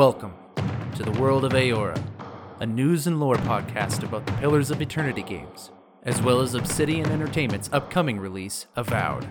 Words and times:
Welcome 0.00 0.32
to 0.94 1.02
the 1.02 1.20
world 1.20 1.44
of 1.44 1.52
Eora, 1.52 2.02
a 2.58 2.64
news 2.64 3.06
and 3.06 3.20
lore 3.20 3.36
podcast 3.36 4.02
about 4.02 4.24
the 4.24 4.32
Pillars 4.32 4.70
of 4.70 4.80
Eternity 4.80 5.22
games, 5.22 5.72
as 6.04 6.22
well 6.22 6.40
as 6.40 6.54
Obsidian 6.54 7.12
Entertainment's 7.12 7.68
upcoming 7.70 8.18
release, 8.18 8.66
Avowed. 8.76 9.24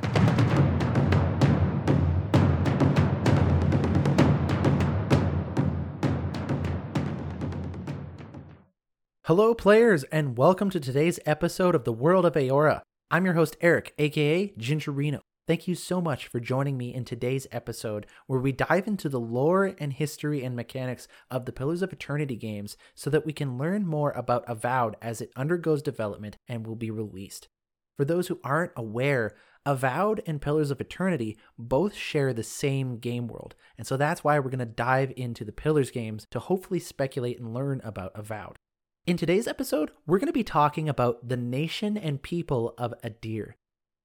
Hello, 9.26 9.56
players, 9.56 10.04
and 10.12 10.38
welcome 10.38 10.70
to 10.70 10.80
today's 10.80 11.20
episode 11.26 11.74
of 11.74 11.84
the 11.84 11.94
World 11.94 12.28
of 12.28 12.36
Eora. 12.36 12.82
I'm 13.10 13.26
your 13.26 13.34
host, 13.34 13.58
Eric, 13.60 13.96
aka 13.98 14.54
Gingerino. 14.60 15.22
Thank 15.50 15.68
you 15.68 15.74
so 15.74 16.00
much 16.00 16.28
for 16.28 16.40
joining 16.40 16.78
me 16.78 16.94
in 16.94 17.06
today's 17.06 17.48
episode 17.52 18.06
where 18.28 18.40
we 18.40 18.52
dive 18.52 18.88
into 18.88 19.10
the 19.10 19.20
lore 19.20 19.74
and 19.80 19.92
history 19.92 20.44
and 20.44 20.56
mechanics 20.56 21.08
of 21.32 21.46
the 21.46 21.52
Pillars 21.52 21.82
of 21.82 21.92
Eternity 21.92 22.36
games 22.36 22.78
so 22.94 23.10
that 23.10 23.26
we 23.26 23.34
can 23.34 23.58
learn 23.58 23.84
more 23.88 24.12
about 24.12 24.44
Avowed 24.48 24.96
as 25.02 25.22
it 25.22 25.32
undergoes 25.36 25.82
development 25.82 26.38
and 26.48 26.68
will 26.68 26.76
be 26.76 26.92
released. 26.92 27.48
For 27.98 28.06
those 28.06 28.28
who 28.28 28.40
aren't 28.44 28.74
aware, 28.76 29.34
Avowed 29.66 30.22
and 30.28 30.40
Pillars 30.40 30.70
of 30.70 30.80
Eternity 30.80 31.36
both 31.58 31.96
share 31.96 32.32
the 32.32 32.44
same 32.44 33.00
game 33.00 33.28
world, 33.28 33.56
and 33.76 33.88
so 33.88 33.98
that's 33.98 34.24
why 34.24 34.38
we're 34.38 34.52
going 34.52 34.60
to 34.60 34.68
dive 34.68 35.12
into 35.18 35.44
the 35.44 35.52
Pillars 35.52 35.90
games 35.90 36.28
to 36.30 36.38
hopefully 36.38 36.80
speculate 36.80 37.40
and 37.40 37.56
learn 37.56 37.82
about 37.84 38.12
Avowed. 38.14 38.58
In 39.08 39.18
today's 39.18 39.48
episode, 39.48 39.90
we're 40.06 40.20
going 40.20 40.28
to 40.28 40.32
be 40.32 40.44
talking 40.44 40.88
about 40.88 41.28
the 41.28 41.38
nation 41.38 41.98
and 41.98 42.22
people 42.22 42.76
of 42.78 42.94
Aedyr. 43.04 43.54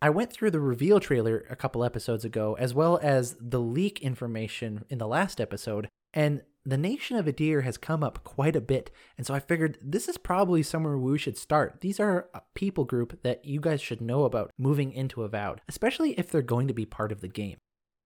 I 0.05 0.11
went 0.11 0.31
through 0.31 0.51
the 0.51 0.61
reveal 0.61 1.01
trailer 1.01 1.47
a 1.49 1.57
couple 1.57 1.83
episodes 1.83 2.27
ago, 2.27 2.59
as 2.59 2.75
well 2.75 3.01
as 3.03 3.37
the 3.41 3.59
leak 3.59 4.03
information 4.03 4.85
in 4.91 4.99
the 4.99 5.07
last 5.07 5.41
episode, 5.41 5.89
and 6.13 6.43
the 6.63 6.77
nation 6.77 7.17
of 7.17 7.25
Aedyr 7.25 7.63
has 7.63 7.79
come 7.79 8.05
up 8.05 8.23
quite 8.23 8.55
a 8.55 8.61
bit. 8.61 8.91
And 9.17 9.27
so 9.27 9.33
I 9.33 9.41
figured 9.41 9.79
this 9.81 10.07
is 10.07 10.19
probably 10.19 10.63
somewhere 10.63 10.99
we 10.99 11.17
should 11.17 11.39
start. 11.39 11.81
These 11.81 11.99
are 12.01 12.29
a 12.35 12.43
people 12.53 12.85
group 12.85 13.23
that 13.23 13.47
you 13.47 13.61
guys 13.61 13.81
should 13.81 14.03
know 14.03 14.25
about 14.25 14.51
moving 14.59 14.93
into 14.93 15.23
Avowed, 15.23 15.63
especially 15.71 16.11
if 16.19 16.31
they're 16.31 16.43
going 16.43 16.69
to 16.69 16.75
be 16.75 16.85
part 16.85 17.11
of 17.11 17.23
the 17.23 17.27
game. 17.27 17.57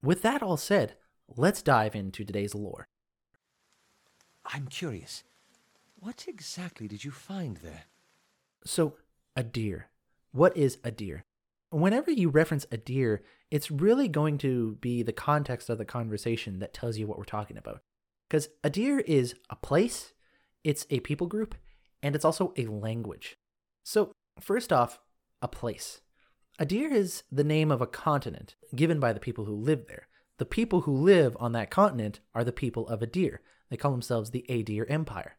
With 0.01 0.23
that 0.23 0.41
all 0.41 0.57
said, 0.57 0.95
let's 1.37 1.63
dive 1.63 1.97
into 1.97 2.25
today's 2.25 2.55
lore. 2.55 2.87
I'm 4.45 4.69
curious. 4.69 5.25
What 5.99 6.27
exactly 6.29 6.87
did 6.87 7.03
you 7.03 7.11
find 7.11 7.57
there? 7.57 7.87
So, 8.65 8.95
Aedyr. 9.37 9.87
What 10.31 10.57
is 10.57 10.77
Aedyr? 10.85 11.23
Whenever 11.71 12.11
you 12.11 12.31
reference 12.31 12.65
Aedyr, 12.67 13.19
it's 13.51 13.71
really 13.71 14.09
going 14.09 14.39
to 14.39 14.77
be 14.81 15.03
the 15.03 15.13
context 15.13 15.69
of 15.69 15.77
the 15.77 15.85
conversation 15.85 16.61
that 16.61 16.73
tells 16.73 16.97
you 16.97 17.07
what 17.07 17.19
we're 17.19 17.25
talking 17.25 17.59
about. 17.59 17.83
Because 18.29 18.49
Aedyr 18.65 19.03
is 19.07 19.35
a 19.51 19.57
place, 19.57 20.13
it's 20.65 20.87
a 20.89 21.01
people 21.01 21.27
group, 21.27 21.55
and 22.03 22.15
it's 22.15 22.25
also 22.25 22.55
a 22.57 22.67
language. 22.67 23.37
So, 23.85 24.13
first 24.41 24.73
off, 24.73 24.99
a 25.43 25.49
place. 25.49 26.01
Aedyr 26.59 26.91
is 26.91 27.23
the 27.31 27.45
name 27.45 27.71
of 27.71 27.83
a 27.83 27.87
continent 27.87 28.57
given 28.75 28.99
by 28.99 29.13
the 29.13 29.21
people 29.21 29.45
who 29.45 29.55
live 29.55 29.87
there. 29.89 30.09
The 30.39 30.47
people 30.47 30.83
who 30.83 30.97
live 30.97 31.37
on 31.39 31.53
that 31.53 31.71
continent 31.71 32.21
are 32.35 32.45
the 32.45 32.53
people 32.53 32.89
of 32.89 33.01
Aedyr. 33.01 33.39
They 33.69 33.77
call 33.77 33.93
themselves 33.93 34.31
the 34.31 34.47
Aedyr 34.49 34.87
Empire. 34.89 35.37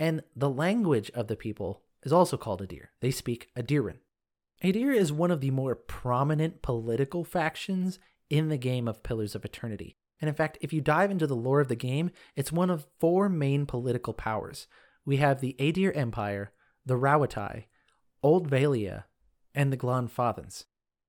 And 0.00 0.22
the 0.34 0.50
language 0.50 1.10
of 1.14 1.28
the 1.28 1.36
people 1.36 1.82
is 2.02 2.12
also 2.12 2.36
called 2.36 2.60
Aedyr. 2.60 2.86
They 3.00 3.10
speak 3.10 3.50
Aedyran. 3.56 3.98
Aedyr 4.62 4.94
is 4.94 5.10
one 5.10 5.30
of 5.30 5.40
the 5.40 5.50
more 5.50 5.74
prominent 5.74 6.60
political 6.60 7.24
factions 7.24 7.98
in 8.28 8.48
the 8.48 8.58
game 8.58 8.86
of 8.86 9.02
Pillars 9.02 9.34
of 9.34 9.44
Eternity. 9.44 9.96
And 10.20 10.28
in 10.28 10.34
fact, 10.34 10.58
if 10.60 10.70
you 10.70 10.82
dive 10.82 11.10
into 11.10 11.26
the 11.26 11.36
lore 11.36 11.60
of 11.60 11.68
the 11.68 11.76
game, 11.76 12.10
it's 12.36 12.52
one 12.52 12.68
of 12.68 12.86
four 12.98 13.30
main 13.30 13.64
political 13.64 14.12
powers. 14.12 14.66
We 15.06 15.16
have 15.16 15.40
the 15.40 15.56
Aedyr 15.58 15.96
Empire, 15.96 16.52
the 16.84 16.98
Rauatai, 16.98 17.64
Old 18.22 18.50
Vailia, 18.50 19.04
and 19.54 19.72
the 19.72 19.78
Glanfathans. 19.78 20.66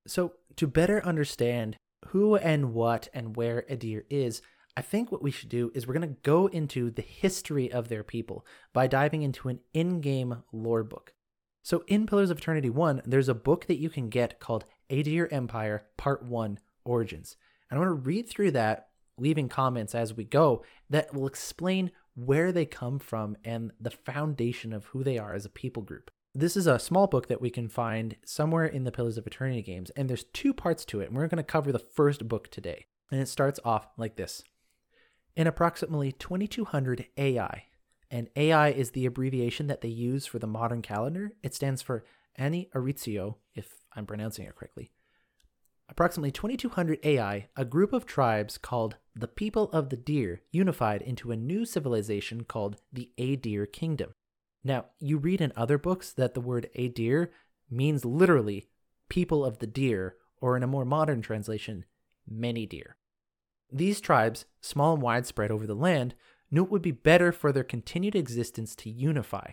So, 0.08 0.34
to 0.56 0.66
better 0.66 1.06
understand 1.06 1.76
who 2.08 2.36
and 2.36 2.74
what 2.74 3.10
and 3.14 3.36
where 3.36 3.66
Aedyr 3.70 4.04
is, 4.10 4.42
I 4.78 4.82
think 4.82 5.12
what 5.12 5.22
we 5.22 5.32
should 5.32 5.50
do 5.50 5.72
is 5.76 5.86
we're 5.86 5.94
going 5.94 6.08
to 6.08 6.22
go 6.24 6.48
into 6.48 6.90
the 6.90 7.02
history 7.02 7.70
of 7.70 7.90
their 7.90 8.04
people 8.04 8.46
by 8.72 8.88
diving 8.88 9.24
into 9.24 9.50
an 9.50 9.60
in 9.74 10.00
game 10.00 10.44
lore 10.54 10.84
book. 10.84 11.14
So 11.64 11.84
in 11.88 12.08
Pillars 12.08 12.30
of 12.30 12.40
Eternity 12.40 12.70
1, 12.70 13.04
there's 13.06 13.30
a 13.30 13.36
book 13.36 13.68
that 13.68 13.78
you 13.78 13.90
can 13.90 14.10
get 14.10 14.40
called 14.40 14.66
Aedyr 14.90 15.32
Empire 15.32 15.86
Part 15.98 16.24
1 16.24 16.60
Origins. 16.84 17.38
And 17.70 17.78
I 17.78 17.80
want 17.80 17.90
to 17.90 18.08
read 18.08 18.28
through 18.28 18.52
that, 18.52 18.90
leaving 19.18 19.48
comments 19.48 19.94
as 19.94 20.14
we 20.16 20.24
go 20.24 20.64
that 20.90 21.14
will 21.14 21.28
explain 21.28 21.92
where 22.16 22.52
they 22.52 22.66
come 22.66 23.00
from 23.00 23.38
and 23.46 23.72
the 23.80 23.92
foundation 23.92 24.74
of 24.74 24.86
who 24.86 25.04
they 25.04 25.18
are 25.18 25.34
as 25.34 25.46
a 25.46 25.50
people 25.50 25.84
group. 25.84 26.10
This 26.34 26.58
is 26.58 26.66
a 26.66 26.80
small 26.80 27.08
book 27.08 27.28
that 27.28 27.42
we 27.42 27.50
can 27.50 27.68
find 27.68 28.16
somewhere 28.26 28.66
in 28.66 28.84
the 28.84 28.92
Pillars 28.92 29.18
of 29.18 29.28
Eternity 29.28 29.62
games, 29.62 29.90
and 29.92 30.10
there's 30.10 30.24
two 30.24 30.54
parts 30.54 30.86
to 30.86 31.02
it, 31.02 31.10
and 31.10 31.16
we're 31.16 31.28
going 31.28 31.38
to 31.38 31.44
cover 31.44 31.72
the 31.72 31.80
first 31.80 32.28
book 32.28 32.50
today. 32.50 32.86
And 33.12 33.20
it 33.20 33.28
starts 33.28 33.60
off 33.66 33.88
like 33.98 34.16
this 34.16 34.44
In 35.36 35.46
approximately 35.46 36.14
2200 36.14 37.08
AI, 37.18 37.66
and 38.12 38.30
AI 38.36 38.70
is 38.70 38.92
the 38.92 39.06
abbreviation 39.06 39.68
that 39.68 39.82
they 39.82 39.88
use 39.88 40.26
for 40.26 40.38
the 40.38 40.46
modern 40.46 40.82
calendar. 40.82 41.32
It 41.42 41.56
stands 41.56 41.82
for 41.82 42.04
Ani 42.36 42.70
Arizio, 42.76 43.38
if 43.56 43.78
I'm 43.96 44.06
pronouncing 44.06 44.46
it 44.46 44.56
correctly. 44.56 44.92
Approximately 45.90 46.32
2200 46.32 47.00
AI, 47.04 47.48
a 47.56 47.66
group 47.66 47.94
of 47.94 48.06
tribes 48.06 48.58
called 48.58 48.98
the 49.16 49.28
People 49.28 49.70
of 49.72 49.90
the 49.90 49.98
Deer 49.98 50.42
unified 50.52 51.02
into 51.02 51.32
a 51.32 51.38
new 51.38 51.66
civilization 51.66 52.44
called 52.44 52.78
the 52.92 53.10
Aedyr 53.18 53.72
Kingdom. 53.72 54.14
Now, 54.64 54.86
you 55.00 55.18
read 55.18 55.42
in 55.42 55.52
other 55.56 55.78
books 55.78 56.14
that 56.14 56.34
the 56.34 56.42
word 56.42 56.70
Aedyr 56.78 57.30
means 57.70 58.06
literally 58.06 58.68
people 59.10 59.44
of 59.44 59.60
the 59.60 59.68
deer, 59.68 60.16
or 60.38 60.56
in 60.56 60.64
a 60.64 60.68
more 60.68 60.86
modern 60.86 61.22
translation, 61.22 61.86
many 62.28 62.66
deer. 62.66 62.96
These 63.72 64.02
tribes, 64.02 64.46
small 64.62 64.94
and 64.94 65.02
widespread 65.02 65.52
over 65.52 65.66
the 65.66 65.76
land, 65.76 66.16
knew 66.52 66.64
it 66.64 66.72
would 66.72 66.82
be 66.82 66.92
better 66.92 67.32
for 67.32 67.52
their 67.52 67.64
continued 67.64 68.16
existence 68.16 68.76
to 68.76 68.90
unify. 68.90 69.52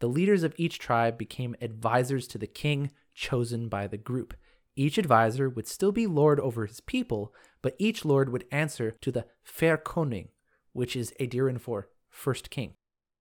The 0.00 0.08
leaders 0.08 0.42
of 0.42 0.54
each 0.56 0.78
tribe 0.78 1.18
became 1.18 1.56
advisors 1.60 2.26
to 2.28 2.38
the 2.38 2.46
king 2.46 2.90
chosen 3.14 3.68
by 3.68 3.86
the 3.86 3.96
group. 3.96 4.34
Each 4.76 4.98
advisor 4.98 5.48
would 5.48 5.66
still 5.66 5.92
be 5.92 6.06
lord 6.06 6.38
over 6.38 6.66
his 6.66 6.80
people, 6.80 7.34
but 7.62 7.74
each 7.78 8.04
lord 8.04 8.30
would 8.30 8.44
answer 8.52 8.90
to 9.00 9.10
the 9.10 9.24
Fair 9.42 9.78
Koning, 9.78 10.28
which 10.72 10.94
is 10.94 11.14
Aedyran 11.18 11.60
for 11.60 11.88
first 12.10 12.50
king. 12.50 12.74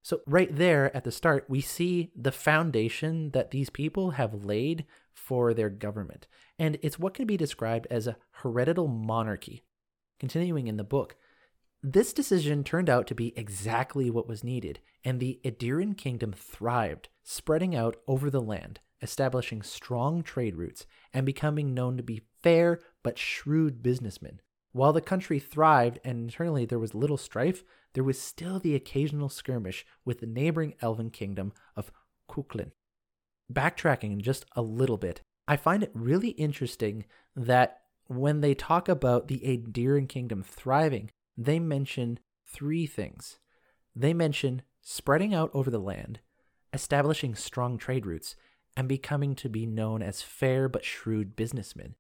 So, 0.03 0.21
right 0.27 0.55
there 0.55 0.95
at 0.95 1.03
the 1.03 1.11
start, 1.11 1.45
we 1.47 1.61
see 1.61 2.11
the 2.15 2.31
foundation 2.31 3.31
that 3.31 3.49
these 3.49 3.71
people 3.71 4.11
have 4.11 4.45
laid 4.45 4.85
for 5.13 5.53
their 5.53 5.69
government. 5.69 6.27
And 6.59 6.77
it's 6.83 6.99
what 6.99 7.15
can 7.15 7.25
be 7.25 7.37
described 7.37 7.87
as 7.89 8.05
a 8.05 8.17
hereditary 8.31 8.87
monarchy. 8.87 9.63
Continuing 10.19 10.67
in 10.67 10.77
the 10.77 10.83
book, 10.83 11.15
this 11.85 12.13
decision 12.13 12.63
turned 12.63 12.89
out 12.89 13.05
to 13.05 13.13
be 13.13 13.37
exactly 13.37 14.09
what 14.09 14.27
was 14.27 14.43
needed, 14.43 14.79
and 15.03 15.19
the 15.19 15.39
Aedyran 15.43 15.95
kingdom 15.95 16.33
thrived, 16.33 17.09
spreading 17.23 17.75
out 17.75 17.95
over 18.07 18.31
the 18.31 18.41
land, 18.41 18.79
establishing 19.03 19.61
strong 19.61 20.23
trade 20.23 20.55
routes, 20.55 20.87
and 21.13 21.27
becoming 21.27 21.75
known 21.75 21.95
to 21.95 22.01
be 22.01 22.23
fair 22.41 22.79
but 23.03 23.19
shrewd 23.19 23.83
businessmen. 23.83 24.41
While 24.71 24.93
the 24.93 25.01
country 25.01 25.37
thrived 25.37 25.99
and 26.03 26.21
internally 26.23 26.65
there 26.65 26.79
was 26.79 26.95
little 26.95 27.17
strife, 27.17 27.63
there 27.93 28.03
was 28.03 28.19
still 28.19 28.59
the 28.59 28.73
occasional 28.73 29.29
skirmish 29.29 29.85
with 30.03 30.21
the 30.21 30.25
neighboring 30.25 30.73
elven 30.81 31.11
kingdom 31.11 31.53
of 31.75 31.91
Kuklin. 32.27 32.71
Backtracking 33.53 34.23
just 34.23 34.45
a 34.55 34.63
little 34.63 34.97
bit, 34.97 35.21
I 35.47 35.55
find 35.55 35.83
it 35.83 35.91
really 35.93 36.29
interesting 36.29 37.05
that 37.35 37.81
when 38.07 38.41
they 38.41 38.55
talk 38.55 38.89
about 38.89 39.27
the 39.27 39.39
Aedyran 39.39 40.09
kingdom 40.09 40.41
thriving, 40.41 41.11
they 41.37 41.59
mention 41.59 42.19
three 42.45 42.85
things. 42.85 43.39
They 43.95 44.13
mention 44.13 44.61
spreading 44.81 45.33
out 45.33 45.51
over 45.53 45.69
the 45.69 45.79
land, 45.79 46.19
establishing 46.73 47.35
strong 47.35 47.77
trade 47.77 48.05
routes, 48.05 48.35
and 48.77 48.87
becoming 48.87 49.35
to 49.35 49.49
be 49.49 49.65
known 49.65 50.01
as 50.01 50.21
fair 50.21 50.67
but 50.67 50.83
shrewd 50.83 51.35
businessmen. 51.35 51.95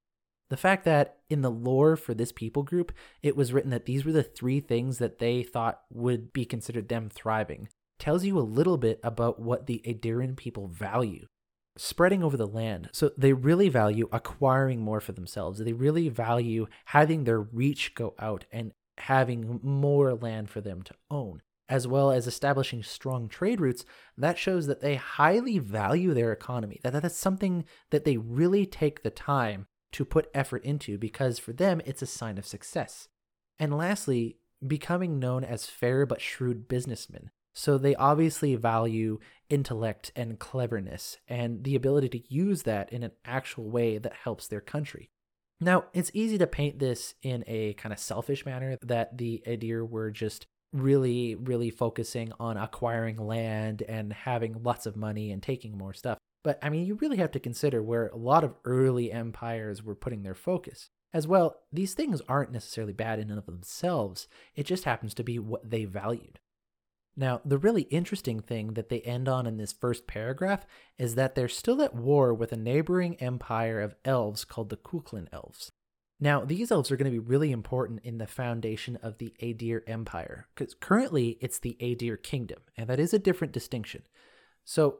The 0.49 0.57
fact 0.57 0.85
that 0.85 1.17
in 1.29 1.41
the 1.41 1.49
lore 1.49 1.95
for 1.95 2.13
this 2.13 2.31
people 2.31 2.63
group, 2.63 2.91
it 3.23 3.35
was 3.35 3.51
written 3.51 3.71
that 3.71 3.85
these 3.85 4.05
were 4.05 4.11
the 4.11 4.23
three 4.23 4.59
things 4.59 4.99
that 4.99 5.17
they 5.17 5.41
thought 5.41 5.81
would 5.89 6.31
be 6.33 6.45
considered 6.45 6.89
them 6.89 7.09
thriving 7.09 7.69
tells 7.97 8.25
you 8.25 8.37
a 8.37 8.41
little 8.41 8.77
bit 8.77 8.99
about 9.03 9.39
what 9.39 9.65
the 9.65 9.81
Aedyran 9.85 10.35
people 10.35 10.67
value. 10.67 11.27
Spreading 11.77 12.23
over 12.23 12.37
the 12.37 12.47
land. 12.47 12.89
So 12.93 13.11
they 13.17 13.33
really 13.33 13.69
value 13.69 14.07
acquiring 14.11 14.81
more 14.81 15.01
for 15.01 15.11
themselves. 15.13 15.59
They 15.59 15.73
really 15.73 16.09
value 16.09 16.67
having 16.85 17.23
their 17.23 17.41
reach 17.41 17.95
go 17.95 18.13
out 18.19 18.45
and 18.51 18.73
having 18.97 19.59
more 19.63 20.13
land 20.13 20.49
for 20.49 20.61
them 20.61 20.81
to 20.83 20.93
own, 21.11 21.41
as 21.69 21.87
well 21.87 22.11
as 22.11 22.27
establishing 22.27 22.83
strong 22.83 23.27
trade 23.27 23.59
routes, 23.59 23.85
that 24.17 24.37
shows 24.37 24.67
that 24.67 24.81
they 24.81 24.95
highly 24.95 25.59
value 25.59 26.13
their 26.13 26.31
economy. 26.31 26.79
That 26.83 26.93
that's 26.93 27.17
something 27.17 27.65
that 27.91 28.05
they 28.05 28.17
really 28.17 28.65
take 28.65 29.03
the 29.03 29.09
time 29.09 29.67
to 29.93 30.05
put 30.05 30.29
effort 30.33 30.63
into 30.63 30.97
because 30.97 31.39
for 31.39 31.53
them 31.53 31.81
it's 31.85 32.01
a 32.01 32.07
sign 32.07 32.37
of 32.37 32.45
success. 32.45 33.07
And 33.57 33.77
lastly, 33.77 34.37
becoming 34.65 35.19
known 35.19 35.43
as 35.43 35.67
fair 35.67 36.05
but 36.05 36.21
shrewd 36.21 36.67
businessmen. 36.67 37.31
So 37.53 37.77
they 37.77 37.95
obviously 37.95 38.55
value 38.55 39.19
intellect 39.49 40.11
and 40.15 40.37
cleverness 40.37 41.17
and 41.27 41.63
the 41.63 41.75
ability 41.75 42.09
to 42.09 42.33
use 42.33 42.63
that 42.63 42.91
in 42.91 43.03
an 43.03 43.11
actual 43.23 43.69
way 43.69 43.97
that 43.97 44.11
helps 44.23 44.47
their 44.47 44.59
country. 44.59 45.09
Now, 45.61 45.85
it's 45.93 46.11
easy 46.13 46.37
to 46.37 46.47
paint 46.47 46.79
this 46.79 47.15
in 47.21 47.43
a 47.47 47.73
kind 47.73 47.93
of 47.93 47.99
selfish 47.99 48.45
manner 48.45 48.77
that 48.81 49.17
the 49.17 49.41
Aedyr 49.47 49.87
were 49.87 50.11
just 50.11 50.47
really, 50.73 51.35
really 51.35 51.69
focusing 51.69 52.33
on 52.39 52.57
acquiring 52.57 53.17
land 53.17 53.81
and 53.87 54.11
having 54.11 54.61
lots 54.63 54.85
of 54.85 54.97
money 54.97 55.31
and 55.31 55.41
taking 55.41 55.77
more 55.77 55.93
stuff. 55.93 56.17
But 56.43 56.59
I 56.61 56.69
mean, 56.69 56.85
you 56.85 56.95
really 56.95 57.17
have 57.17 57.31
to 57.31 57.39
consider 57.39 57.81
where 57.81 58.07
a 58.07 58.17
lot 58.17 58.43
of 58.43 58.55
early 58.65 59.11
empires 59.11 59.81
were 59.81 59.95
putting 59.95 60.23
their 60.23 60.35
focus. 60.35 60.89
As 61.13 61.27
well, 61.27 61.61
these 61.71 61.93
things 61.93 62.21
aren't 62.27 62.51
necessarily 62.51 62.91
bad 62.91 63.19
in 63.19 63.29
and 63.29 63.39
of 63.39 63.45
themselves, 63.45 64.27
it 64.53 64.65
just 64.65 64.83
happens 64.83 65.13
to 65.13 65.23
be 65.23 65.39
what 65.39 65.69
they 65.69 65.85
valued. 65.85 66.39
Now, 67.17 67.41
the 67.45 67.57
really 67.57 67.83
interesting 67.83 68.41
thing 68.41 68.73
that 68.73 68.89
they 68.89 69.01
end 69.01 69.29
on 69.29 69.45
in 69.45 69.57
this 69.57 69.71
first 69.71 70.05
paragraph 70.05 70.65
is 70.97 71.15
that 71.15 71.35
they're 71.35 71.47
still 71.47 71.81
at 71.81 71.95
war 71.95 72.33
with 72.33 72.51
a 72.51 72.57
neighboring 72.57 73.15
empire 73.21 73.79
of 73.79 73.95
elves 74.03 74.43
called 74.43 74.69
the 74.69 74.77
Cuchulainn 74.77 75.27
elves. 75.31 75.71
Now, 76.19 76.43
these 76.43 76.71
elves 76.71 76.91
are 76.91 76.97
going 76.97 77.11
to 77.11 77.19
be 77.19 77.25
really 77.25 77.51
important 77.51 78.01
in 78.03 78.17
the 78.17 78.27
foundation 78.27 78.97
of 78.97 79.17
the 79.17 79.33
Aedyr 79.41 79.81
Empire, 79.87 80.47
because 80.55 80.73
currently 80.73 81.37
it's 81.41 81.59
the 81.59 81.77
Aedyr 81.81 82.21
Kingdom, 82.21 82.59
and 82.77 82.87
that 82.89 82.99
is 82.99 83.13
a 83.13 83.19
different 83.19 83.53
distinction. 83.53 84.03
So, 84.63 84.99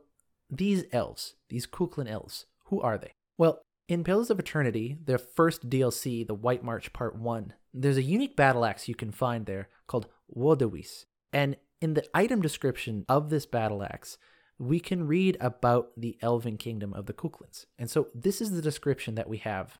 these 0.50 0.83
elves, 0.91 1.35
these 1.50 1.65
Cuchulainn 1.65 2.09
elves, 2.09 2.45
who 2.65 2.81
are 2.81 2.97
they? 2.97 3.11
Well, 3.38 3.61
in 3.88 4.03
Pillars 4.03 4.29
of 4.29 4.39
Eternity, 4.39 4.97
the 5.03 5.18
first 5.18 5.69
DLC, 5.69 6.25
the 6.25 6.33
White 6.33 6.63
March 6.63 6.91
Part 6.91 7.18
1, 7.18 7.53
there's 7.73 7.97
a 7.97 8.03
unique 8.03 8.35
battle 8.35 8.65
axe 8.65 8.88
you 8.88 8.95
can 8.95 9.11
find 9.11 9.45
there 9.45 9.69
called 9.88 10.07
Wodewice. 10.35 11.06
And 11.31 11.57
in 11.85 11.93
the 11.93 12.17
item 12.17 12.41
description 12.41 13.05
of 13.07 13.29
this 13.29 13.45
battle 13.45 13.83
axe, 13.83 14.17
we 14.57 14.79
can 14.79 15.05
read 15.05 15.37
about 15.39 15.91
the 15.95 16.17
elven 16.19 16.57
kingdom 16.57 16.91
of 16.95 17.05
the 17.05 17.13
Cuchulainns. 17.13 17.67
And 17.77 17.91
so 17.91 18.07
this 18.15 18.41
is 18.41 18.49
the 18.49 18.61
description 18.61 19.13
that 19.15 19.29
we 19.29 19.37
have. 19.37 19.77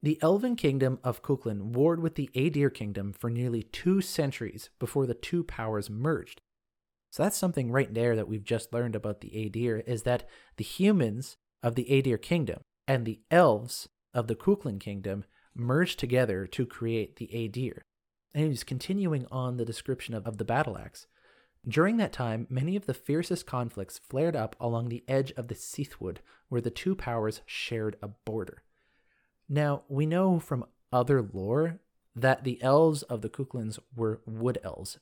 The 0.00 0.20
elven 0.22 0.54
kingdom 0.54 1.00
of 1.02 1.20
Cuchulainn 1.20 1.72
warred 1.72 1.98
with 2.00 2.14
the 2.14 2.30
Aedyr 2.32 2.72
kingdom 2.72 3.12
for 3.12 3.28
nearly 3.28 3.64
two 3.64 4.00
centuries 4.00 4.70
before 4.78 5.04
the 5.04 5.14
two 5.14 5.42
powers 5.42 5.90
merged. 5.90 6.40
So 7.10 7.24
that's 7.24 7.36
something 7.36 7.72
right 7.72 7.92
there 7.92 8.14
that 8.14 8.28
we've 8.28 8.44
just 8.44 8.72
learned 8.72 8.94
about 8.94 9.20
the 9.20 9.30
Aedyr 9.30 9.82
is 9.84 10.04
that 10.04 10.28
the 10.58 10.64
humans 10.64 11.38
of 11.64 11.74
the 11.74 11.86
Aedyr 11.90 12.22
kingdom 12.22 12.60
and 12.86 13.04
the 13.04 13.18
elves 13.32 13.88
of 14.14 14.28
the 14.28 14.36
Cuchulainn 14.36 14.78
kingdom 14.78 15.24
merged 15.56 15.98
together 15.98 16.46
to 16.46 16.66
create 16.66 17.16
the 17.16 17.28
Aedyr. 17.34 17.80
And 18.32 18.46
he's 18.46 18.62
continuing 18.62 19.26
on 19.32 19.56
the 19.56 19.64
description 19.64 20.14
of, 20.14 20.24
of 20.24 20.36
the 20.36 20.44
battle 20.44 20.78
axe. 20.78 21.08
During 21.66 21.96
that 21.96 22.12
time, 22.12 22.46
many 22.48 22.76
of 22.76 22.86
the 22.86 22.94
fiercest 22.94 23.46
conflicts 23.46 23.98
flared 23.98 24.36
up 24.36 24.56
along 24.60 24.88
the 24.88 25.04
edge 25.08 25.32
of 25.32 25.48
the 25.48 25.54
Seathwood, 25.54 26.18
where 26.48 26.60
the 26.60 26.70
two 26.70 26.94
powers 26.94 27.40
shared 27.46 27.96
a 28.02 28.08
border. 28.08 28.62
Now, 29.48 29.82
we 29.88 30.06
know 30.06 30.38
from 30.38 30.66
other 30.92 31.22
lore 31.22 31.80
that 32.14 32.44
the 32.44 32.62
elves 32.62 33.02
of 33.04 33.22
the 33.22 33.28
Cuchulainns 33.28 33.78
were 33.94 34.20
wood 34.26 34.58
elves. 34.62 34.98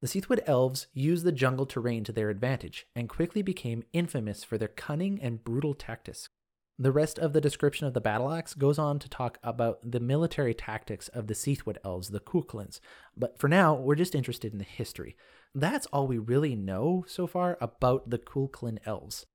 The 0.00 0.08
Seathwood 0.08 0.40
elves 0.46 0.86
used 0.94 1.24
the 1.24 1.32
jungle 1.32 1.66
terrain 1.66 2.04
to 2.04 2.12
their 2.12 2.30
advantage 2.30 2.86
and 2.96 3.08
quickly 3.08 3.42
became 3.42 3.84
infamous 3.92 4.42
for 4.42 4.56
their 4.56 4.68
cunning 4.68 5.20
and 5.20 5.44
brutal 5.44 5.74
tactics. 5.74 6.30
The 6.78 6.92
rest 6.92 7.18
of 7.18 7.34
the 7.34 7.42
description 7.42 7.86
of 7.86 7.92
the 7.92 8.00
battle 8.00 8.32
axe 8.32 8.54
goes 8.54 8.78
on 8.78 8.98
to 9.00 9.08
talk 9.10 9.38
about 9.42 9.78
the 9.84 10.00
military 10.00 10.54
tactics 10.54 11.08
of 11.08 11.26
the 11.26 11.34
Seathwood 11.34 11.76
elves, 11.84 12.08
the 12.08 12.20
Cuchulainns, 12.20 12.80
but 13.14 13.38
for 13.38 13.48
now, 13.48 13.74
we're 13.74 13.94
just 13.94 14.14
interested 14.14 14.52
in 14.52 14.58
the 14.58 14.64
history. 14.64 15.14
That's 15.54 15.86
all 15.86 16.06
we 16.06 16.18
really 16.18 16.54
know 16.54 17.04
so 17.08 17.26
far 17.26 17.58
about 17.60 18.10
the 18.10 18.18
Cuchulainn 18.18 18.78
elves. 18.86 19.26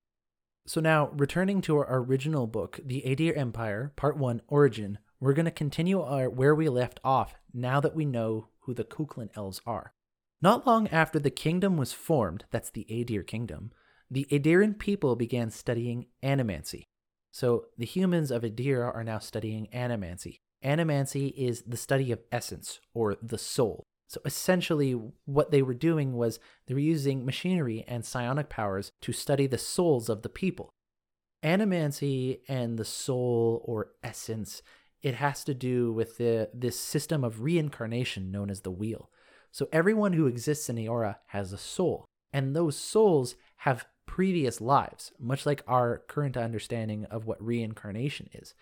So 0.66 0.80
now, 0.82 1.10
returning 1.14 1.62
to 1.62 1.78
our 1.78 2.00
original 2.02 2.48
book, 2.48 2.80
The 2.84 3.04
Aedyr 3.06 3.38
Empire, 3.38 3.92
Part 3.96 4.18
1, 4.18 4.42
Origin, 4.48 4.98
we're 5.20 5.34
going 5.34 5.46
to 5.46 5.52
continue 5.52 6.02
our, 6.02 6.30
where 6.30 6.56
we 6.56 6.70
left 6.70 7.00
off 7.04 7.36
now 7.54 7.80
that 7.82 7.96
we 7.96 8.06
know 8.06 8.48
who 8.62 8.74
the 8.74 8.84
Cuchulainn 8.84 9.30
elves 9.36 9.62
are. 9.66 9.94
Not 10.42 10.66
long 10.66 10.88
after 10.88 11.20
the 11.20 11.30
kingdom 11.30 11.78
was 11.78 11.94
formed, 11.94 12.46
that's 12.50 12.70
the 12.70 12.88
Aedyr 12.90 13.26
kingdom, 13.28 13.72
the 14.10 14.26
Aedyran 14.32 14.80
people 14.80 15.16
began 15.16 15.50
studying 15.52 16.08
animancy. 16.24 16.84
So 17.32 17.66
the 17.78 17.86
humans 17.86 18.32
of 18.32 18.44
Aedyr 18.44 18.94
are 18.94 19.04
now 19.04 19.20
studying 19.20 19.68
animancy. 19.74 20.38
Animancy 20.64 21.34
is 21.36 21.64
the 21.64 21.78
study 21.78 22.12
of 22.12 22.24
essence, 22.32 22.80
or 22.94 23.18
the 23.22 23.38
soul. 23.38 23.84
So 24.08 24.22
essentially, 24.26 24.92
what 25.26 25.52
they 25.52 25.62
were 25.62 25.74
doing 25.74 26.14
was 26.14 26.40
they 26.68 26.74
were 26.74 26.80
using 26.80 27.26
machinery 27.26 27.84
and 27.88 28.06
psionic 28.06 28.50
powers 28.50 28.92
to 29.02 29.12
study 29.12 29.48
the 29.48 29.58
souls 29.58 30.10
of 30.10 30.22
the 30.22 30.30
people. 30.30 30.70
Animancy 31.44 32.40
and 32.48 32.78
the 32.78 32.86
soul 32.86 33.62
or 33.66 33.92
essence, 34.04 34.62
it 35.02 35.16
has 35.16 35.44
to 35.44 35.54
do 35.54 35.92
with 35.92 36.18
the, 36.18 36.50
this 36.54 36.80
system 36.80 37.24
of 37.24 37.42
reincarnation 37.42 38.32
known 38.32 38.50
as 38.50 38.62
the 38.62 38.72
wheel. 38.72 39.10
So 39.52 39.68
everyone 39.72 40.14
who 40.14 40.28
exists 40.28 40.70
in 40.70 40.76
Eora 40.76 41.18
has 41.28 41.54
a 41.54 41.58
soul, 41.58 42.06
and 42.34 42.56
those 42.56 42.78
souls 42.78 43.36
have 43.58 43.88
previous 44.06 44.60
lives, 44.62 45.12
much 45.20 45.46
like 45.46 45.64
our 45.68 46.00
current 46.08 46.38
understanding 46.38 47.06
of 47.06 47.26
what 47.26 47.44
reincarnation 47.44 48.30
is. 48.34 48.54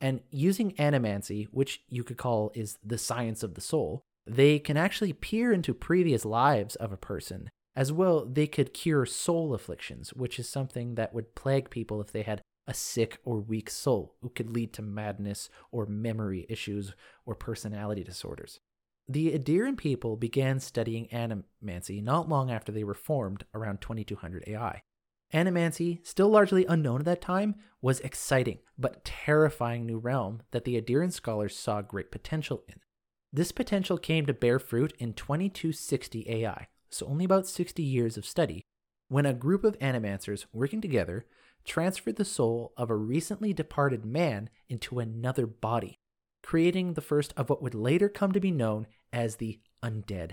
And 0.00 0.20
using 0.30 0.72
animancy, 0.72 1.46
which 1.52 1.82
you 1.88 2.02
could 2.02 2.16
call 2.16 2.50
is 2.54 2.78
the 2.84 2.98
science 2.98 3.42
of 3.42 3.54
the 3.54 3.60
soul, 3.60 4.02
they 4.26 4.58
can 4.58 4.76
actually 4.76 5.12
peer 5.12 5.52
into 5.52 5.74
previous 5.74 6.24
lives 6.24 6.76
of 6.76 6.92
a 6.92 6.96
person. 6.96 7.50
As 7.74 7.92
well, 7.92 8.26
they 8.26 8.46
could 8.46 8.74
cure 8.74 9.06
soul 9.06 9.54
afflictions, 9.54 10.12
which 10.12 10.38
is 10.38 10.48
something 10.48 10.94
that 10.94 11.14
would 11.14 11.34
plague 11.34 11.70
people 11.70 12.00
if 12.00 12.12
they 12.12 12.22
had 12.22 12.42
a 12.66 12.74
sick 12.74 13.18
or 13.24 13.40
weak 13.40 13.70
soul, 13.70 14.14
who 14.20 14.28
could 14.28 14.50
lead 14.50 14.72
to 14.74 14.82
madness 14.82 15.48
or 15.70 15.86
memory 15.86 16.46
issues 16.48 16.92
or 17.26 17.34
personality 17.34 18.04
disorders. 18.04 18.60
The 19.08 19.36
Aedyran 19.36 19.76
people 19.76 20.16
began 20.16 20.60
studying 20.60 21.08
animancy 21.08 22.02
not 22.02 22.28
long 22.28 22.50
after 22.50 22.70
they 22.70 22.84
were 22.84 22.94
formed 22.94 23.44
around 23.52 23.80
2200 23.80 24.44
AI. 24.46 24.82
Animancy, 25.34 26.06
still 26.06 26.28
largely 26.28 26.66
unknown 26.66 27.00
at 27.00 27.06
that 27.06 27.20
time, 27.20 27.56
was 27.80 28.00
exciting 28.00 28.58
but 28.78 29.04
terrifying 29.04 29.86
new 29.86 29.98
realm 29.98 30.42
that 30.50 30.64
the 30.64 30.80
Aedyran 30.80 31.12
scholars 31.12 31.56
saw 31.56 31.80
great 31.80 32.12
potential 32.12 32.62
in. 32.68 32.76
This 33.34 33.50
potential 33.50 33.96
came 33.96 34.26
to 34.26 34.34
bear 34.34 34.58
fruit 34.58 34.92
in 34.98 35.14
2260 35.14 36.28
AI, 36.28 36.68
so 36.90 37.06
only 37.06 37.24
about 37.24 37.46
60 37.46 37.82
years 37.82 38.18
of 38.18 38.26
study, 38.26 38.62
when 39.08 39.24
a 39.24 39.32
group 39.32 39.64
of 39.64 39.78
animancers 39.78 40.44
working 40.52 40.82
together 40.82 41.24
transferred 41.64 42.16
the 42.16 42.26
soul 42.26 42.74
of 42.76 42.90
a 42.90 42.96
recently 42.96 43.54
departed 43.54 44.04
man 44.04 44.50
into 44.68 44.98
another 44.98 45.46
body, 45.46 45.96
creating 46.42 46.92
the 46.92 47.00
first 47.00 47.32
of 47.36 47.48
what 47.48 47.62
would 47.62 47.74
later 47.74 48.10
come 48.10 48.32
to 48.32 48.40
be 48.40 48.50
known 48.50 48.86
as 49.14 49.36
the 49.36 49.60
undead. 49.82 50.32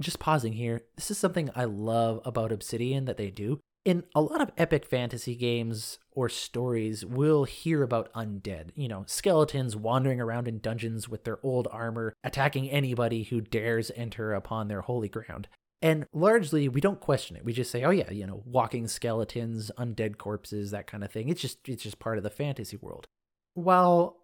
Just 0.00 0.20
pausing 0.20 0.52
here, 0.52 0.82
this 0.94 1.10
is 1.10 1.18
something 1.18 1.50
I 1.56 1.64
love 1.64 2.20
about 2.24 2.52
Obsidian 2.52 3.06
that 3.06 3.16
they 3.16 3.30
do 3.30 3.58
in 3.88 4.04
a 4.14 4.20
lot 4.20 4.42
of 4.42 4.52
epic 4.58 4.84
fantasy 4.84 5.34
games 5.34 5.98
or 6.12 6.28
stories, 6.28 7.06
we'll 7.06 7.44
hear 7.44 7.82
about 7.82 8.12
undead. 8.12 8.68
You 8.74 8.86
know, 8.86 9.04
skeletons 9.06 9.76
wandering 9.76 10.20
around 10.20 10.46
in 10.46 10.58
dungeons 10.58 11.08
with 11.08 11.24
their 11.24 11.38
old 11.42 11.66
armor, 11.70 12.12
attacking 12.22 12.68
anybody 12.68 13.22
who 13.22 13.40
dares 13.40 13.90
enter 13.96 14.34
upon 14.34 14.68
their 14.68 14.82
holy 14.82 15.08
ground. 15.08 15.48
And 15.80 16.04
largely, 16.12 16.68
we 16.68 16.82
don't 16.82 17.00
question 17.00 17.34
it. 17.34 17.46
We 17.46 17.54
just 17.54 17.70
say, 17.70 17.82
"Oh 17.82 17.90
yeah, 17.90 18.10
you 18.10 18.26
know, 18.26 18.42
walking 18.44 18.88
skeletons, 18.88 19.70
undead 19.78 20.18
corpses, 20.18 20.70
that 20.70 20.86
kind 20.86 21.02
of 21.02 21.10
thing." 21.10 21.30
It's 21.30 21.40
just 21.40 21.66
it's 21.66 21.84
just 21.84 21.98
part 21.98 22.18
of 22.18 22.24
the 22.24 22.30
fantasy 22.30 22.76
world. 22.76 23.06
While 23.54 24.18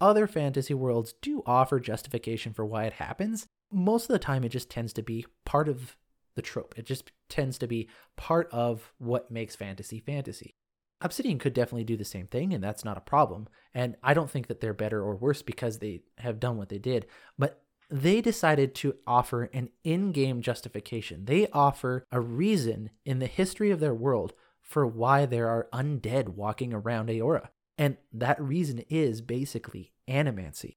other 0.00 0.28
fantasy 0.28 0.74
worlds 0.74 1.12
do 1.20 1.42
offer 1.44 1.80
justification 1.80 2.52
for 2.52 2.64
why 2.64 2.84
it 2.84 2.92
happens, 2.92 3.48
most 3.72 4.04
of 4.04 4.12
the 4.12 4.20
time 4.20 4.44
it 4.44 4.50
just 4.50 4.70
tends 4.70 4.92
to 4.92 5.02
be 5.02 5.26
part 5.44 5.68
of 5.68 5.96
the 6.34 6.42
trope. 6.42 6.74
It 6.76 6.86
just 6.86 7.10
tends 7.32 7.58
to 7.58 7.66
be 7.66 7.88
part 8.16 8.48
of 8.52 8.92
what 8.98 9.30
makes 9.30 9.56
fantasy 9.56 9.98
fantasy. 9.98 10.54
Obsidian 11.00 11.38
could 11.38 11.54
definitely 11.54 11.82
do 11.82 11.96
the 11.96 12.04
same 12.04 12.26
thing, 12.26 12.52
and 12.52 12.62
that's 12.62 12.84
not 12.84 12.98
a 12.98 13.00
problem. 13.00 13.48
And 13.74 13.96
I 14.02 14.14
don't 14.14 14.30
think 14.30 14.46
that 14.46 14.60
they're 14.60 14.74
better 14.74 15.02
or 15.02 15.16
worse 15.16 15.42
because 15.42 15.78
they 15.78 16.02
have 16.18 16.38
done 16.38 16.58
what 16.58 16.68
they 16.68 16.78
did. 16.78 17.06
But 17.38 17.62
they 17.90 18.20
decided 18.20 18.74
to 18.76 18.96
offer 19.06 19.44
an 19.52 19.70
in 19.82 20.12
game 20.12 20.42
justification. 20.42 21.24
They 21.24 21.48
offer 21.48 22.06
a 22.12 22.20
reason 22.20 22.90
in 23.04 23.18
the 23.18 23.26
history 23.26 23.70
of 23.70 23.80
their 23.80 23.94
world 23.94 24.34
for 24.60 24.86
why 24.86 25.26
there 25.26 25.48
are 25.48 25.68
undead 25.72 26.28
walking 26.28 26.72
around 26.72 27.08
Eora. 27.08 27.48
And 27.76 27.96
that 28.12 28.40
reason 28.40 28.84
is 28.88 29.22
basically 29.22 29.92
animancy 30.08 30.76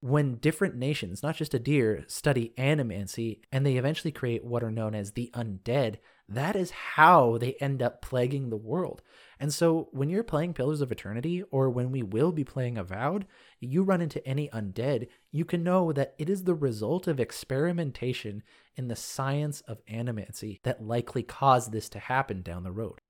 when 0.00 0.36
different 0.36 0.76
nations, 0.76 1.22
not 1.22 1.36
just 1.36 1.52
Aedyr, 1.52 2.08
study 2.10 2.52
animancy 2.56 3.40
and 3.50 3.66
they 3.66 3.76
eventually 3.76 4.12
create 4.12 4.44
what 4.44 4.62
are 4.62 4.70
known 4.70 4.94
as 4.94 5.12
the 5.12 5.30
undead, 5.34 5.96
that 6.28 6.54
is 6.54 6.70
how 6.70 7.38
they 7.38 7.54
end 7.54 7.82
up 7.82 8.02
plaguing 8.02 8.50
the 8.50 8.56
world. 8.56 9.02
And 9.40 9.52
so 9.52 9.88
when 9.92 10.10
you're 10.10 10.22
playing 10.22 10.54
Pillars 10.54 10.80
of 10.80 10.92
Eternity, 10.92 11.42
or 11.50 11.70
when 11.70 11.90
we 11.90 12.02
will 12.02 12.32
be 12.32 12.44
playing 12.44 12.76
Avowed, 12.76 13.26
you 13.60 13.82
run 13.82 14.02
into 14.02 14.24
any 14.26 14.48
undead, 14.50 15.08
you 15.32 15.44
can 15.44 15.64
know 15.64 15.92
that 15.92 16.14
it 16.18 16.28
is 16.28 16.44
the 16.44 16.54
result 16.54 17.08
of 17.08 17.18
experimentation 17.18 18.42
in 18.76 18.88
the 18.88 18.96
science 18.96 19.62
of 19.62 19.84
animancy 19.86 20.60
that 20.64 20.84
likely 20.84 21.22
caused 21.22 21.72
this 21.72 21.88
to 21.88 21.98
happen 21.98 22.42
down 22.42 22.62
the 22.62 22.72
road. 22.72 23.00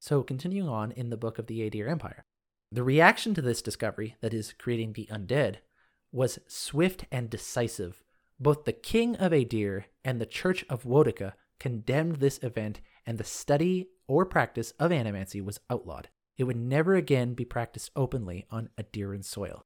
So 0.00 0.22
continuing 0.22 0.68
on 0.68 0.90
in 0.92 1.10
the 1.10 1.16
book 1.16 1.38
of 1.38 1.46
the 1.46 1.60
Aedyr 1.60 1.88
Empire. 1.88 2.24
The 2.70 2.82
reaction 2.82 3.34
to 3.34 3.40
this 3.42 3.62
discovery, 3.62 4.16
that 4.20 4.34
is, 4.34 4.52
creating 4.52 4.92
the 4.92 5.08
undead, 5.10 5.56
was 6.12 6.38
swift 6.46 7.04
and 7.10 7.28
decisive. 7.30 8.02
Both 8.40 8.64
the 8.64 8.72
king 8.72 9.16
of 9.16 9.32
Aedyr 9.32 9.84
and 10.04 10.20
the 10.20 10.26
church 10.26 10.64
of 10.68 10.84
Woedica 10.84 11.32
condemned 11.58 12.16
this 12.16 12.38
event, 12.42 12.80
and 13.04 13.18
the 13.18 13.24
study 13.24 13.88
or 14.06 14.24
practice 14.24 14.72
of 14.78 14.90
animancy 14.90 15.44
was 15.44 15.60
outlawed. 15.68 16.08
It 16.36 16.44
would 16.44 16.56
never 16.56 16.94
again 16.94 17.34
be 17.34 17.44
practiced 17.44 17.90
openly 17.96 18.46
on 18.50 18.70
Aedyran 18.78 19.24
soil. 19.24 19.62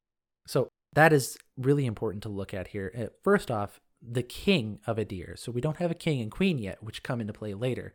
So 0.47 0.69
that 0.95 1.13
is 1.13 1.37
really 1.57 1.87
important 1.87 2.23
to 2.23 2.29
look 2.29 2.55
at 2.55 2.69
here. 2.69 2.93
Uh, 2.99 3.07
first 3.23 3.51
off, 3.51 3.81
the 4.01 4.23
king 4.23 4.81
of 4.87 4.97
Aedyr. 4.97 5.39
So 5.39 5.53
we 5.53 5.61
don't 5.61 5.77
have 5.77 5.91
a 5.91 5.95
king 5.95 6.21
and 6.21 6.31
queen 6.31 6.59
yet, 6.59 6.83
which 6.83 7.03
come 7.03 7.21
into 7.21 7.33
play 7.33 7.55
later. 7.55 7.95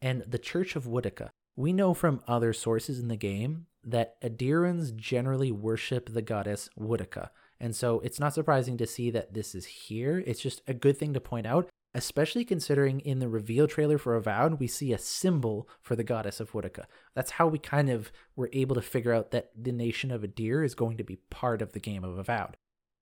And 0.00 0.24
the 0.26 0.38
Church 0.38 0.74
of 0.74 0.84
Woedica. 0.84 1.30
We 1.56 1.72
know 1.72 1.94
from 1.94 2.22
other 2.26 2.52
sources 2.52 2.98
in 2.98 3.08
the 3.08 3.16
game 3.16 3.66
that 3.84 4.20
Aedyrans 4.22 4.96
generally 4.96 5.52
worship 5.52 6.12
the 6.12 6.22
goddess 6.22 6.68
Woedica. 6.78 7.28
And 7.64 7.74
so 7.74 8.00
it's 8.00 8.20
not 8.20 8.34
surprising 8.34 8.76
to 8.76 8.86
see 8.86 9.08
that 9.12 9.32
this 9.32 9.54
is 9.54 9.64
here. 9.64 10.22
It's 10.26 10.42
just 10.42 10.60
a 10.68 10.74
good 10.74 10.98
thing 10.98 11.14
to 11.14 11.20
point 11.20 11.46
out, 11.46 11.70
especially 11.94 12.44
considering 12.44 13.00
in 13.00 13.20
the 13.20 13.28
reveal 13.28 13.66
trailer 13.66 13.96
for 13.96 14.14
Avowed, 14.16 14.60
we 14.60 14.66
see 14.66 14.92
a 14.92 14.98
symbol 14.98 15.66
for 15.80 15.96
the 15.96 16.04
goddess 16.04 16.40
of 16.40 16.52
Woedica. 16.52 16.84
That's 17.14 17.30
how 17.30 17.46
we 17.46 17.58
kind 17.58 17.88
of 17.88 18.12
were 18.36 18.50
able 18.52 18.74
to 18.74 18.82
figure 18.82 19.14
out 19.14 19.30
that 19.30 19.50
the 19.56 19.72
nation 19.72 20.10
of 20.10 20.20
Aedyr 20.20 20.62
is 20.62 20.74
going 20.74 20.98
to 20.98 21.04
be 21.04 21.16
part 21.30 21.62
of 21.62 21.72
the 21.72 21.80
game 21.80 22.04
of 22.04 22.18
Avowed. 22.18 22.58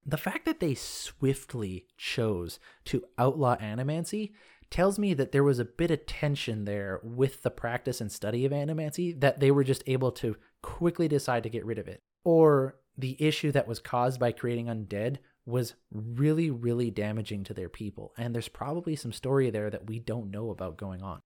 The 0.06 0.16
fact 0.16 0.44
that 0.44 0.60
they 0.60 0.76
swiftly 0.76 1.88
chose 1.96 2.60
to 2.84 3.02
outlaw 3.18 3.56
animancy 3.56 4.30
tells 4.70 4.96
me 4.96 5.12
that 5.14 5.32
there 5.32 5.42
was 5.42 5.58
a 5.58 5.64
bit 5.64 5.90
of 5.90 6.06
tension 6.06 6.66
there 6.66 7.00
with 7.02 7.42
the 7.42 7.50
practice 7.50 8.00
and 8.00 8.12
study 8.12 8.44
of 8.46 8.52
animancy 8.52 9.20
that 9.20 9.40
they 9.40 9.50
were 9.50 9.64
just 9.64 9.82
able 9.88 10.12
to 10.12 10.36
quickly 10.62 11.08
decide 11.08 11.42
to 11.42 11.50
get 11.50 11.66
rid 11.66 11.80
of 11.80 11.88
it. 11.88 12.00
Or 12.24 12.76
the 12.96 13.16
issue 13.22 13.52
that 13.52 13.68
was 13.68 13.78
caused 13.78 14.20
by 14.20 14.32
creating 14.32 14.66
undead 14.66 15.18
was 15.44 15.74
really, 15.90 16.50
really 16.50 16.90
damaging 16.90 17.44
to 17.44 17.54
their 17.54 17.68
people, 17.68 18.12
and 18.16 18.34
there's 18.34 18.48
probably 18.48 18.94
some 18.94 19.12
story 19.12 19.50
there 19.50 19.70
that 19.70 19.86
we 19.86 19.98
don't 19.98 20.30
know 20.30 20.50
about 20.50 20.76
going 20.76 21.02
on. 21.02 21.20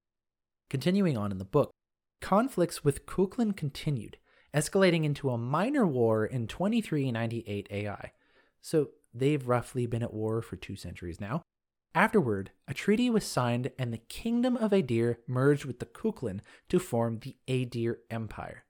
Continuing 0.71 1.17
on 1.17 1.31
in 1.31 1.39
the 1.39 1.45
book, 1.45 1.71
conflicts 2.21 2.83
with 2.83 3.07
Cuchulainn 3.07 3.57
continued, 3.57 4.17
escalating 4.55 5.05
into 5.05 5.31
a 5.31 5.39
minor 5.39 5.87
war 5.87 6.25
in 6.25 6.47
2398 6.47 7.69
AI. 7.71 8.13
So 8.63 8.91
they've 9.15 9.47
roughly 9.47 9.87
been 9.87 10.03
at 10.03 10.15
war 10.15 10.41
for 10.43 10.57
two 10.57 10.77
centuries 10.77 11.21
now. 11.21 11.43
Afterward, 11.95 12.51
a 12.69 12.75
treaty 12.75 13.09
was 13.09 13.25
signed 13.25 13.71
and 13.79 13.93
the 13.93 13.99
kingdom 13.99 14.57
of 14.57 14.73
Aedyr 14.73 15.17
merged 15.27 15.65
with 15.65 15.79
the 15.79 15.87
Cuchulainn 15.87 16.41
to 16.69 16.79
form 16.79 17.21
the 17.21 17.37
Aedyr 17.49 17.97
Empire. 18.11 18.66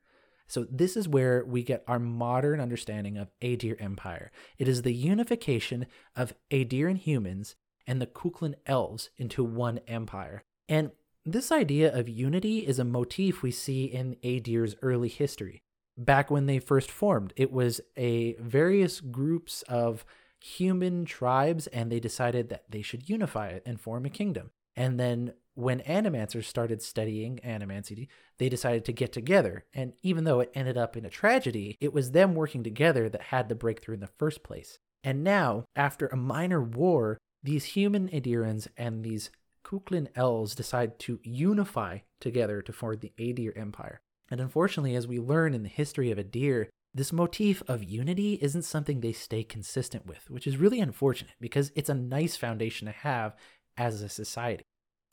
So 0.47 0.67
this 0.71 0.97
is 0.97 1.09
where 1.09 1.45
we 1.45 1.63
get 1.63 1.85
our 1.89 1.99
modern 1.99 2.61
understanding 2.61 3.17
of 3.17 3.31
Aedyr 3.41 3.81
Empire. 3.81 4.31
It 4.59 4.69
is 4.69 4.83
the 4.83 4.95
unification 4.95 5.87
of 6.15 6.35
Aedyran 6.51 6.99
humans 6.99 7.57
and 7.87 8.01
the 8.01 8.07
Cuchulainn 8.07 8.55
elves 8.67 9.11
into 9.17 9.45
one 9.45 9.81
empire. 9.87 10.43
And 10.69 10.91
this 11.25 11.51
idea 11.51 11.93
of 11.97 12.09
unity 12.09 12.61
is 12.61 12.79
a 12.79 12.85
motif 12.85 13.43
we 13.43 13.51
see 13.51 13.85
in 13.85 14.17
Aedyr's 14.23 14.77
early 14.83 15.09
history. 15.09 15.63
Back 15.99 16.31
when 16.31 16.47
they 16.47 16.59
first 16.59 16.91
formed, 16.91 17.33
it 17.37 17.51
was 17.51 17.81
a 17.97 18.35
various 18.35 19.01
groups 19.01 19.63
of 19.63 20.05
human 20.41 21.05
tribes 21.05 21.67
and 21.69 21.91
they 21.91 22.01
decided 22.01 22.49
that 22.49 22.65
they 22.69 22.83
should 22.83 23.09
unify 23.09 23.49
it 23.49 23.63
and 23.67 23.81
form 23.81 24.05
a 24.05 24.11
kingdom. 24.11 24.51
And 24.77 25.01
then 25.01 25.33
when 25.55 25.81
animancers 25.81 26.45
started 26.45 26.83
studying 26.83 27.41
animancy, 27.45 28.09
they 28.39 28.49
decided 28.49 28.85
to 28.85 28.93
get 28.93 29.13
together. 29.13 29.65
And 29.73 29.95
even 30.03 30.25
though 30.25 30.41
it 30.41 30.53
ended 30.55 30.77
up 30.77 30.97
in 30.97 31.07
a 31.07 31.11
tragedy, 31.11 31.77
it 31.81 31.95
was 31.95 32.11
them 32.11 32.35
working 32.35 32.63
together 32.63 33.09
that 33.09 33.23
had 33.23 33.49
the 33.49 33.55
breakthrough 33.55 33.95
in 33.95 34.01
the 34.01 34.07
first 34.19 34.43
place. 34.43 34.79
And 35.03 35.25
now, 35.25 35.65
after 35.75 36.09
a 36.09 36.17
minor 36.17 36.63
war, 36.63 37.17
these 37.43 37.65
human 37.65 38.09
Aedyrans 38.09 38.69
and 38.77 39.03
these 39.03 39.31
Cuchulainn 39.65 40.09
elves 40.15 40.55
decide 40.55 40.99
to 41.01 41.21
unify 41.23 41.99
together 42.21 42.61
to 42.63 42.73
form 42.73 42.99
the 43.01 43.13
Aedyr 43.19 43.57
Empire. 43.59 44.01
And 44.31 44.41
unfortunately, 44.41 44.95
as 44.95 45.07
we 45.07 45.19
learn 45.19 45.55
in 45.55 45.63
the 45.63 45.69
history 45.69 46.11
of 46.11 46.19
Aedyr, 46.19 46.67
this 46.95 47.13
motif 47.13 47.63
of 47.69 47.85
unity 47.85 48.39
isn't 48.41 48.63
something 48.63 49.01
they 49.01 49.13
stay 49.13 49.45
consistent 49.45 50.07
with, 50.07 50.31
which 50.31 50.47
is 50.47 50.57
really 50.57 50.81
unfortunate 50.81 51.35
because 51.41 51.71
it's 51.75 51.91
a 51.91 51.95
nice 51.95 52.37
foundation 52.37 52.87
to 52.87 52.93
have 52.93 53.37
as 53.77 54.03
a 54.03 54.09
society. 54.09 54.65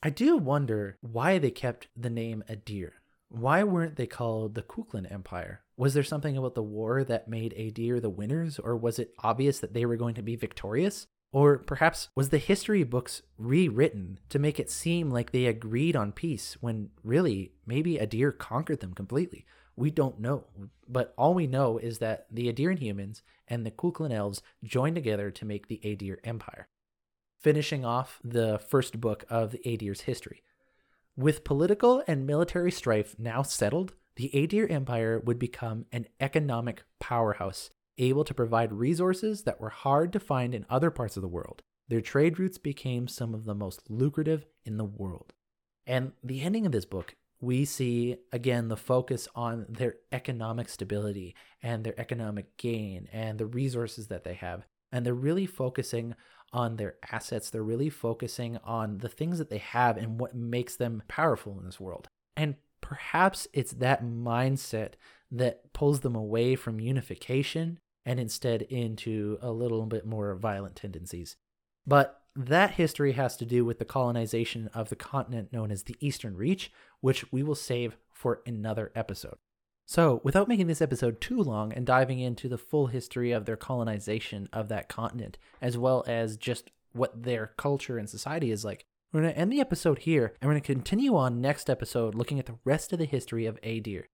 I 0.02 0.10
do 0.10 0.38
wonder 0.38 0.98
why 1.02 1.38
they 1.38 1.52
kept 1.52 1.88
the 1.96 2.10
name 2.10 2.44
Aedyr. 2.50 2.92
Why 3.30 3.64
weren't 3.64 3.96
they 3.96 4.06
called 4.06 4.54
the 4.54 4.62
Cuchulainn 4.62 5.12
Empire? 5.12 5.62
Was 5.78 5.94
there 5.94 6.04
something 6.04 6.38
about 6.38 6.56
the 6.56 6.62
war 6.62 7.04
that 7.04 7.28
made 7.28 7.56
Aedyr 7.58 8.02
the 8.02 8.10
winners, 8.10 8.60
or 8.60 8.76
was 8.76 9.00
it 9.00 9.14
obvious 9.24 9.60
that 9.60 9.74
they 9.74 9.86
were 9.86 9.96
going 9.96 10.16
to 10.16 10.22
be 10.22 10.36
victorious? 10.36 11.08
Or 11.32 11.58
perhaps 11.58 12.10
was 12.16 12.30
the 12.30 12.38
history 12.38 12.84
books 12.84 13.24
rewritten 13.40 14.20
to 14.30 14.38
make 14.38 14.60
it 14.60 14.70
seem 14.70 15.10
like 15.10 15.32
they 15.32 15.48
agreed 15.48 15.96
on 15.96 16.12
peace 16.12 16.58
when 16.62 16.92
really 17.04 17.54
maybe 17.66 17.98
Aedyr 17.98 18.38
conquered 18.38 18.82
them 18.82 18.94
completely? 18.94 19.46
We 19.76 19.90
don't 19.90 20.20
know. 20.20 20.46
But 20.88 21.14
all 21.18 21.34
we 21.34 21.48
know 21.48 21.80
is 21.80 21.98
that 21.98 22.28
the 22.30 22.54
Aedyran 22.54 22.78
humans 22.78 23.24
and 23.48 23.66
the 23.66 23.72
Cuchulainn 23.72 24.14
elves 24.14 24.44
joined 24.64 24.94
together 24.96 25.32
to 25.32 25.46
make 25.46 25.68
the 25.68 25.82
Aedyr 25.84 26.18
Empire, 26.24 26.68
finishing 27.44 27.86
off 27.86 28.20
the 28.24 28.58
first 28.58 29.00
book 29.00 29.26
of 29.30 29.52
the 29.52 29.60
Aedyr's 29.60 30.02
history. 30.02 30.42
With 31.16 31.44
political 31.44 32.04
and 32.08 32.26
military 32.26 32.72
strife 32.72 33.16
now 33.20 33.44
settled, 33.44 33.94
the 34.16 34.32
Aedyr 34.34 34.72
Empire 34.72 35.22
would 35.24 35.38
become 35.38 35.86
an 35.92 36.08
economic 36.20 36.84
powerhouse, 37.00 37.70
able 37.98 38.24
to 38.24 38.34
provide 38.34 38.72
resources 38.72 39.44
that 39.44 39.60
were 39.60 39.70
hard 39.70 40.12
to 40.14 40.20
find 40.20 40.56
in 40.56 40.66
other 40.70 40.90
parts 40.90 41.18
of 41.18 41.22
the 41.22 41.28
world. 41.28 41.62
Their 41.88 42.02
trade 42.02 42.40
routes 42.40 42.58
became 42.58 43.08
some 43.08 43.34
of 43.34 43.46
the 43.46 43.54
most 43.54 43.84
lucrative 43.90 44.46
in 44.64 44.78
the 44.78 44.86
world. 44.86 45.34
And 45.86 46.14
the 46.24 46.42
ending 46.42 46.66
of 46.66 46.72
this 46.72 46.86
book 46.86 47.16
we 47.44 47.66
see 47.66 48.16
again 48.32 48.70
the 48.70 48.78
focus 48.78 49.28
on 49.36 49.66
their 49.68 49.96
economic 50.14 50.70
stability 50.70 51.36
and 51.62 51.84
their 51.84 52.00
economic 52.00 52.56
gain 52.56 53.10
and 53.12 53.38
the 53.38 53.46
resources 53.46 54.08
that 54.08 54.24
they 54.24 54.36
have. 54.36 54.66
And 54.94 55.06
they're 55.06 55.14
really 55.14 55.46
focusing 55.46 56.16
on 56.54 56.78
their 56.78 56.96
assets. 57.12 57.50
They're 57.50 57.64
really 57.64 57.90
focusing 57.90 58.58
on 58.64 59.00
the 59.00 59.10
things 59.10 59.40
that 59.40 59.50
they 59.50 59.58
have 59.58 59.98
and 59.98 60.20
what 60.20 60.36
makes 60.36 60.76
them 60.76 61.04
powerful 61.08 61.58
in 61.60 61.66
this 61.66 61.80
world. 61.80 62.08
And 62.38 62.56
perhaps 62.82 63.48
it's 63.54 63.74
that 63.74 64.04
mindset 64.04 64.94
that 65.32 65.74
pulls 65.74 66.02
them 66.02 66.16
away 66.16 66.56
from 66.56 66.80
unification 66.80 67.80
and 68.06 68.20
instead 68.20 68.62
into 68.64 69.38
a 69.42 69.52
little 69.52 69.86
bit 69.86 70.06
more 70.06 70.36
violent 70.36 70.76
tendencies. 70.76 71.36
But 71.88 72.22
that 72.36 72.72
history 72.72 73.14
has 73.14 73.38
to 73.38 73.46
do 73.46 73.66
with 73.66 73.80
the 73.80 73.86
colonization 73.86 74.70
of 74.74 74.90
the 74.90 74.96
continent 74.96 75.54
known 75.54 75.72
as 75.72 75.84
the 75.84 75.96
Eastern 76.00 76.36
Reach, 76.36 76.72
which 77.02 77.32
we 77.32 77.44
will 77.44 77.56
save 77.56 77.98
for 78.12 78.42
another 78.46 78.92
episode. 78.96 79.38
So, 79.86 80.22
without 80.24 80.48
making 80.48 80.68
this 80.68 80.82
episode 80.82 81.20
too 81.20 81.42
long 81.42 81.74
and 81.74 81.86
diving 81.86 82.20
into 82.20 82.48
the 82.48 82.58
full 82.58 82.88
history 82.88 83.32
of 83.32 83.46
their 83.46 83.58
colonization 83.58 84.48
of 84.54 84.70
that 84.70 84.88
continent, 84.88 85.38
as 85.62 85.78
well 85.78 86.04
as 86.08 86.38
just 86.38 86.72
what 86.94 87.24
their 87.24 87.48
culture 87.58 87.98
and 87.98 88.10
society 88.10 88.50
is 88.52 88.64
like, 88.64 88.86
we're 89.12 89.22
going 89.22 89.34
to 89.34 89.40
end 89.40 89.52
the 89.52 89.60
episode 89.60 90.00
here 90.00 90.34
and 90.42 90.48
we're 90.48 90.54
going 90.54 90.62
to 90.62 90.74
continue 90.74 91.16
on 91.16 91.42
next 91.42 91.70
episode 91.70 92.16
looking 92.16 92.40
at 92.40 92.46
the 92.46 92.58
rest 92.64 92.94
of 92.94 93.00
the 93.00 93.06
history 93.06 93.46
of 93.46 93.62
Aedyr. 93.62 94.06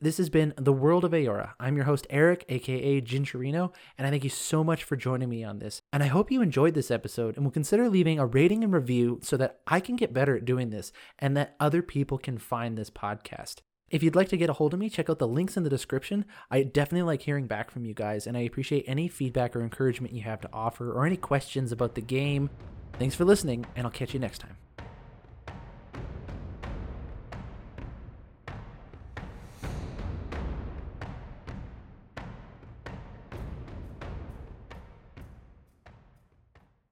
This 0.00 0.18
has 0.18 0.30
been 0.30 0.54
The 0.56 0.72
World 0.72 1.04
of 1.04 1.10
Eora. 1.10 1.54
I'm 1.58 1.74
your 1.74 1.86
host, 1.86 2.06
Eric, 2.08 2.44
aka 2.48 3.00
Gincherino, 3.00 3.72
and 3.96 4.06
I 4.06 4.10
thank 4.10 4.22
you 4.22 4.30
so 4.30 4.62
much 4.62 4.84
for 4.84 4.94
joining 4.94 5.28
me 5.28 5.42
on 5.42 5.58
this. 5.58 5.82
And 5.92 6.02
I 6.02 6.06
hope 6.06 6.30
you 6.30 6.40
enjoyed 6.40 6.74
this 6.74 6.90
episode 6.90 7.36
and 7.36 7.44
will 7.44 7.50
consider 7.50 7.88
leaving 7.88 8.18
a 8.18 8.26
rating 8.26 8.62
and 8.62 8.72
review 8.72 9.18
so 9.22 9.36
that 9.38 9.60
I 9.66 9.80
can 9.80 9.96
get 9.96 10.12
better 10.12 10.36
at 10.36 10.44
doing 10.44 10.70
this 10.70 10.92
and 11.18 11.36
that 11.36 11.56
other 11.58 11.82
people 11.82 12.16
can 12.16 12.38
find 12.38 12.78
this 12.78 12.90
podcast. 12.90 13.62
If 13.90 14.02
you'd 14.02 14.16
like 14.16 14.28
to 14.28 14.36
get 14.36 14.50
a 14.50 14.54
hold 14.54 14.74
of 14.74 14.80
me, 14.80 14.90
check 14.90 15.08
out 15.08 15.18
the 15.18 15.26
links 15.26 15.56
in 15.56 15.62
the 15.62 15.70
description. 15.70 16.24
I 16.50 16.62
definitely 16.62 17.06
like 17.06 17.22
hearing 17.22 17.46
back 17.46 17.70
from 17.70 17.84
you 17.84 17.94
guys, 17.94 18.26
and 18.26 18.36
I 18.36 18.40
appreciate 18.40 18.84
any 18.86 19.08
feedback 19.08 19.56
or 19.56 19.62
encouragement 19.62 20.12
you 20.12 20.22
have 20.22 20.40
to 20.42 20.50
offer 20.52 20.92
or 20.92 21.06
any 21.06 21.16
questions 21.16 21.72
about 21.72 21.94
the 21.94 22.02
game. 22.02 22.50
Thanks 22.98 23.14
for 23.14 23.24
listening, 23.24 23.64
and 23.76 23.86
I'll 23.86 23.92
catch 23.92 24.12
you 24.12 24.20
next 24.20 24.40
time. 24.40 24.67